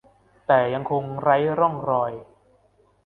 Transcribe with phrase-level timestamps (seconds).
[0.47, 2.11] แต่ยังคงไร้ร่องรอย